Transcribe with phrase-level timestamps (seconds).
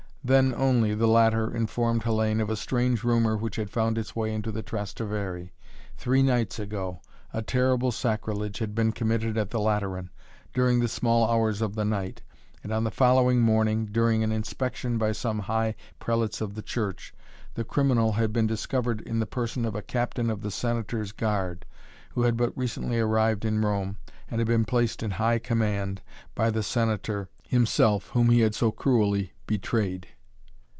[0.23, 4.31] Then only the latter informed Hellayne of a strange rumor which had found its way
[4.31, 5.49] into the Trastevere.
[5.97, 7.01] Three nights ago
[7.33, 10.11] a terrible sacrilege had been committed at the Lateran,
[10.53, 12.21] during the small hours of the night,
[12.61, 17.15] and on the following morning, during an inspection by some high prelates of the Church,
[17.55, 21.65] the criminal had been discovered in the person of a captain of the Senator's guard,
[22.11, 23.97] who had but recently arrived in Rome,
[24.29, 25.99] and had been placed in high command
[26.35, 30.07] by the Senator himself, whom he had so cruelly betrayed.